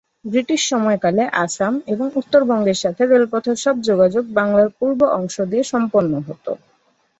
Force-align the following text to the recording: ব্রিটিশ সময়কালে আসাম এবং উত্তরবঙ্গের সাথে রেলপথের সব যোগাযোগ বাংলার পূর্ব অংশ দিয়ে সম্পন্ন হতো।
ব্রিটিশ 0.25 0.61
সময়কালে 0.69 1.23
আসাম 1.43 1.73
এবং 1.87 2.07
উত্তরবঙ্গের 2.15 2.77
সাথে 2.83 3.01
রেলপথের 3.05 3.57
সব 3.57 3.75
যোগাযোগ 3.89 4.23
বাংলার 4.33 4.69
পূর্ব 4.77 4.99
অংশ 5.19 5.35
দিয়ে 5.51 5.63
সম্পন্ন 5.73 6.13
হতো। 6.27 6.51